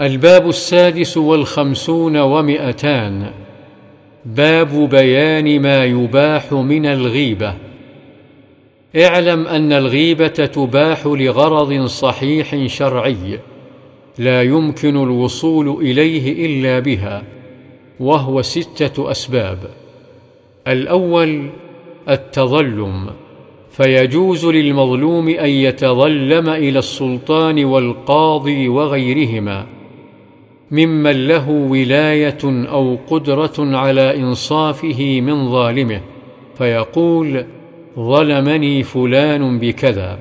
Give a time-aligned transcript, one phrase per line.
[0.00, 3.30] الباب السادس والخمسون ومئتان.
[4.24, 7.54] باب بيان ما يباح من الغيبة.
[8.96, 13.40] اعلم أن الغيبة تباح لغرض صحيح شرعي
[14.18, 17.22] لا يمكن الوصول إليه إلا بها
[18.00, 19.58] وهو ستة أسباب.
[20.68, 21.50] الأول
[22.08, 23.10] التظلم
[23.70, 29.77] فيجوز للمظلوم أن يتظلم إلى السلطان والقاضي وغيرهما.
[30.70, 36.00] ممن له ولاية أو قدرة على إنصافه من ظالمه
[36.58, 37.44] فيقول
[37.98, 40.18] ظلمني فلان بكذا.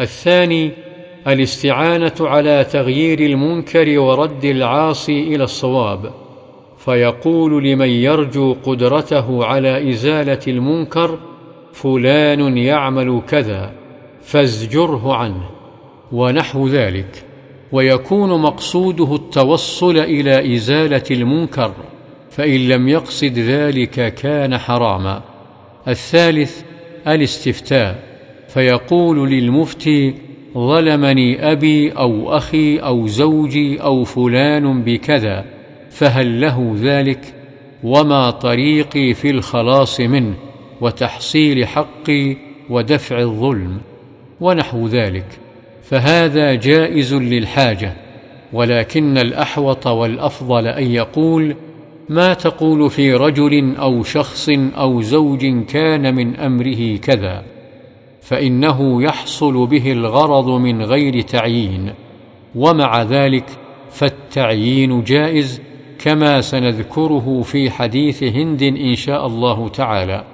[0.00, 0.70] الثاني
[1.26, 6.12] الاستعانة على تغيير المنكر ورد العاصي إلى الصواب.
[6.78, 11.18] فيقول لمن يرجو قدرته على إزالة المنكر
[11.72, 13.72] فلان يعمل كذا
[14.22, 15.50] فازجره عنه.
[16.12, 17.27] ونحو ذلك.
[17.72, 21.72] ويكون مقصوده التوصل إلى إزالة المنكر
[22.30, 25.22] فإن لم يقصد ذلك كان حراما.
[25.88, 26.62] الثالث
[27.06, 28.02] الاستفتاء
[28.48, 30.14] فيقول للمفتي
[30.54, 35.44] ظلمني أبي أو أخي أو زوجي أو فلان بكذا
[35.90, 37.34] فهل له ذلك؟
[37.84, 40.34] وما طريقي في الخلاص منه
[40.80, 42.36] وتحصيل حقي
[42.70, 43.80] ودفع الظلم.
[44.40, 45.47] ونحو ذلك.
[45.88, 47.92] فهذا جائز للحاجة
[48.52, 51.56] ولكن الأحوط والأفضل أن يقول
[52.08, 57.42] ما تقول في رجل أو شخص أو زوج كان من أمره كذا
[58.22, 61.92] فإنه يحصل به الغرض من غير تعيين
[62.54, 63.44] ومع ذلك
[63.90, 65.60] فالتعيين جائز
[65.98, 70.24] كما سنذكره في حديث هند إن شاء الله تعالى.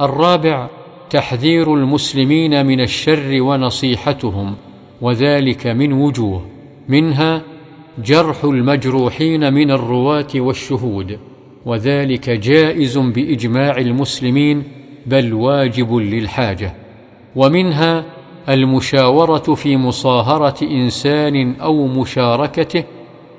[0.00, 0.68] الرابع
[1.10, 4.54] تحذير المسلمين من الشر ونصيحتهم.
[5.02, 6.42] وذلك من وجوه
[6.88, 7.42] منها
[7.98, 11.18] جرح المجروحين من الرواة والشهود
[11.66, 14.62] وذلك جائز بإجماع المسلمين
[15.06, 16.74] بل واجب للحاجة
[17.36, 18.04] ومنها
[18.48, 22.84] المشاورة في مصاهرة إنسان أو مشاركته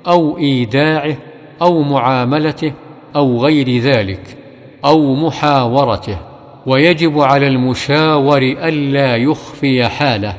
[0.06, 1.16] أو إيداعه
[1.62, 2.72] أو معاملته
[3.16, 4.36] أو غير ذلك
[4.84, 6.18] أو محاورته
[6.66, 10.34] ويجب على المشاور ألا يخفي حاله.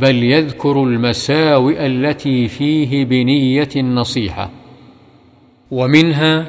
[0.00, 4.50] بل يذكر المساوئ التي فيه بنية النصيحة.
[5.70, 6.46] ومنها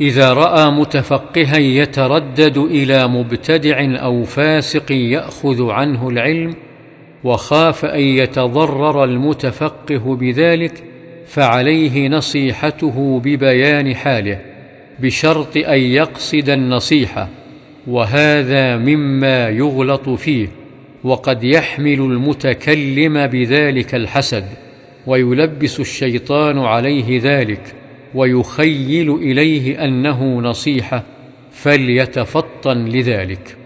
[0.00, 6.54] إذا رأى متفقها يتردد إلى مبتدع أو فاسق يأخذ عنه العلم
[7.24, 10.84] وخاف أن يتضرر المتفقه بذلك
[11.26, 14.40] فعليه نصيحته ببيان حاله
[14.98, 17.28] بشرط أن يقصد النصيحة
[17.86, 20.48] وهذا مما يغلط فيه.
[21.04, 24.44] وقد يحمل المتكلم بذلك الحسد
[25.06, 27.74] ويلبس الشيطان عليه ذلك
[28.14, 31.02] ويخيل إليه أنه نصيحة
[31.52, 33.56] فليتفطن لذلك.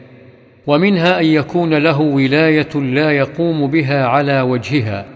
[0.67, 5.07] ومنها أن يكون له ولاية لا يقوم بها على وجهها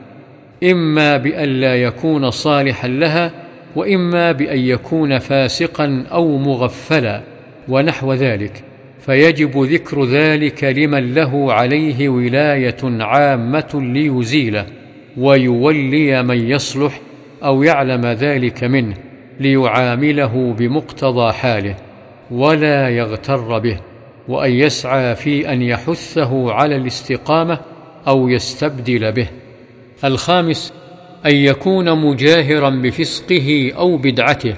[0.64, 3.32] إما بأن لا يكون صالحا لها
[3.76, 7.22] وإما بأن يكون فاسقا أو مغفلا
[7.68, 8.62] ونحو ذلك.
[9.08, 14.66] فيجب ذكر ذلك لمن له عليه ولاية عامة ليزيله
[15.16, 17.00] ويولي من يصلح
[17.44, 18.94] أو يعلم ذلك منه
[19.40, 21.76] ليعامله بمقتضى حاله
[22.30, 23.80] ولا يغتر به
[24.28, 27.58] وأن يسعى في أن يحثه على الاستقامة
[28.08, 29.28] أو يستبدل به.
[30.04, 30.72] الخامس
[31.26, 34.54] أن يكون مجاهرا بفسقه أو بدعته.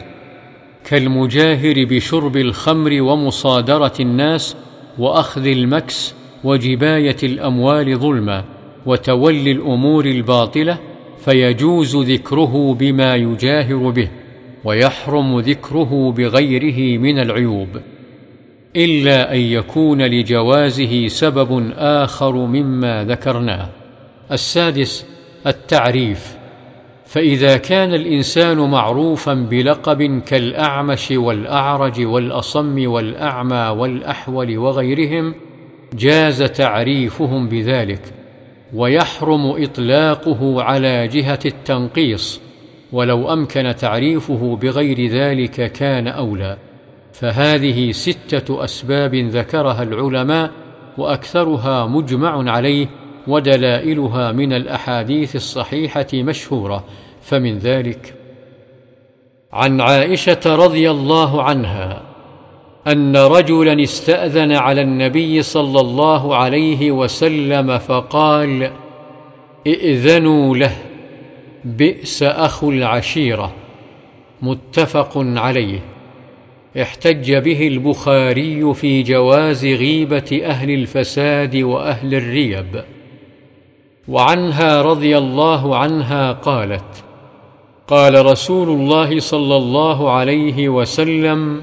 [0.91, 4.57] كالمجاهر بشرب الخمر ومصادرة الناس
[4.99, 6.15] وأخذ المكس
[6.45, 8.45] وجباية الأموال ظلما
[8.87, 10.79] وتولي الأمور الباطلة
[11.25, 14.09] فيجوز ذكره بما يجاهر به
[14.65, 17.69] ويحرم ذكره بغيره من العيوب
[18.77, 23.69] إلا أن يكون لجوازه سبب آخر مما ذكرناه.
[24.33, 25.07] السادس
[25.47, 26.40] التعريف.
[27.11, 35.35] فإذا كان الإنسان معروفا بلقب كالأعمش والأعرج والأصم والأعمى والأحول وغيرهم
[35.95, 38.01] جاز تعريفهم بذلك
[38.75, 42.41] ويحرم إطلاقه على جهة التنقيص
[42.93, 46.57] ولو أمكن تعريفه بغير ذلك كان أولى.
[47.13, 50.51] فهذه ستة أسباب ذكرها العلماء
[50.99, 52.87] وأكثرها مجمع عليه
[53.27, 56.85] ودلائلها من الأحاديث الصحيحة مشهورة
[57.23, 58.15] فمن ذلك
[59.53, 62.03] عن عائشة رضي الله عنها
[62.87, 68.71] أن رجلا استأذن على النبي صلى الله عليه وسلم فقال
[69.67, 70.73] إئذنوا له
[71.65, 73.53] بئس أخو العشيرة.
[74.43, 75.81] متفق عليه.
[76.83, 82.85] احتج به البخاري في جواز غيبة أهل الفساد وأهل الريب.
[84.11, 87.05] وعنها رضي الله عنها قالت
[87.89, 91.63] قال رسول الله صلى الله عليه وسلم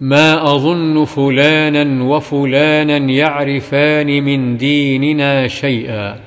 [0.00, 6.20] ما أظن فلانا وفلانا يعرفان من ديننا شيئا.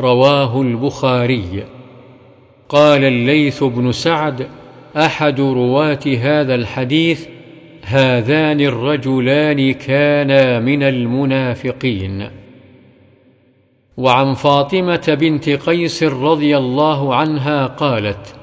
[0.00, 1.64] رواه البخاري.
[2.68, 4.46] قال الليث بن سعد
[4.96, 7.26] أحد رواة هذا الحديث
[7.84, 12.45] هذان الرجلان كانا من المنافقين.
[13.96, 18.34] وعن فاطمة بنت قيس رضي الله عنها قالت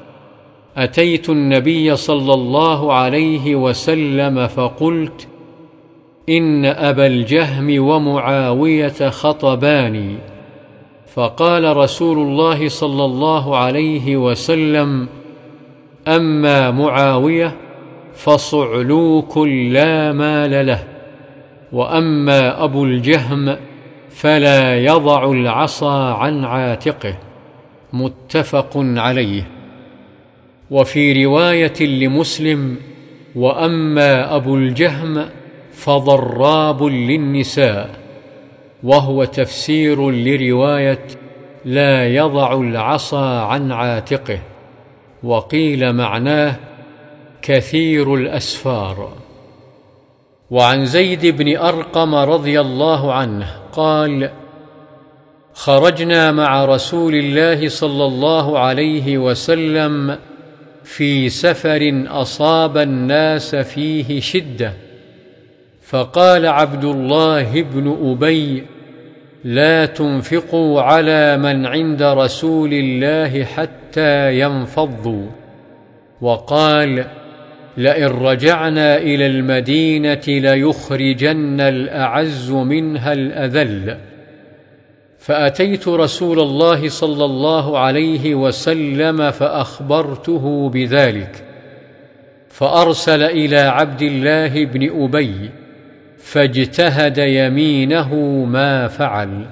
[0.77, 5.27] أتيت النبي صلى الله عليه وسلم فقلت
[6.29, 10.15] إن أبا الجهم ومعاوية خطباني
[11.13, 15.07] فقال رسول الله صلى الله عليه وسلم
[16.07, 17.55] أما معاوية
[18.13, 20.83] فصعلوك لا مال له
[21.71, 23.55] وأما أبو الجهم
[24.13, 27.17] فلا يضع العصا عن عاتقه
[27.93, 29.47] متفق عليه.
[30.71, 32.77] وفي رواية لمسلم
[33.35, 35.25] وأما أبو الجهم
[35.73, 37.89] فضراب للنساء
[38.83, 41.05] وهو تفسير لرواية
[41.65, 44.39] لا يضع العصا عن عاتقه.
[45.23, 46.55] وقيل معناه
[47.41, 49.13] كثير الأسفار.
[50.51, 54.29] وعن زيد بن أرقم رضي الله عنه قال
[55.53, 60.17] خرجنا مع رسول الله صلى الله عليه وسلم
[60.83, 64.73] في سفر أصاب الناس فيه شدة
[65.81, 68.63] فقال عبد الله بن أبي
[69.43, 75.25] لا تنفقوا على من عند رسول الله حتى ينفضوا.
[76.21, 77.05] وقال
[77.77, 83.97] لئن رجعنا إلى المدينة ليخرجن الأعز منها الأذل.
[85.19, 91.43] فأتيت رسول الله صلى الله عليه وسلم فأخبرته بذلك
[92.49, 95.49] فأرسل إلى عبد الله بن أبي
[96.17, 98.15] فاجتهد يمينه
[98.45, 99.45] ما فعل.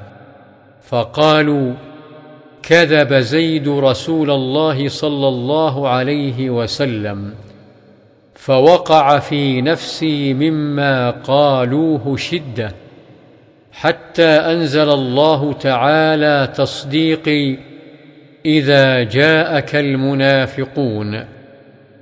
[0.83, 1.73] فقالوا
[2.63, 7.33] كذب زيد رسول الله صلى الله عليه وسلم.
[8.41, 12.71] فوقع في نفسي مما قالوه شدة
[13.71, 17.57] حتى أنزل الله تعالى تصديقي
[18.45, 21.25] إذا جاءك المنافقون.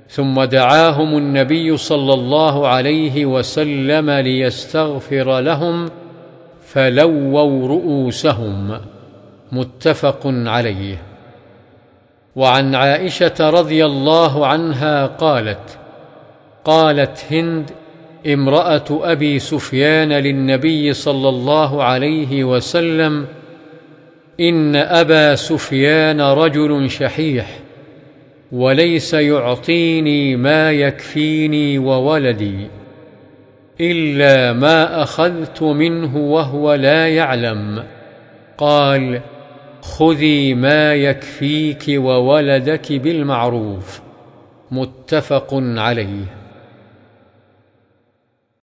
[0.08, 5.90] ثم دعاهم النبي صلى الله عليه وسلم ليستغفر لهم
[6.66, 8.80] فلووا رؤوسهم.
[9.52, 11.02] متفق عليه.
[12.36, 15.79] وعن عائشة رضي الله عنها قالت
[16.64, 17.70] قالت هند
[18.26, 23.26] امرأة أبي سفيان للنبي صلى الله عليه وسلم
[24.40, 27.58] إن أبا سفيان رجل شحيح
[28.52, 32.68] وليس يعطيني ما يكفيني وولدي
[33.80, 37.84] إلا ما أخذت منه وهو لا يعلم.
[38.58, 39.20] قال
[39.82, 44.00] خذي ما يكفيك وولدك بالمعروف.
[44.70, 46.39] متفق عليه.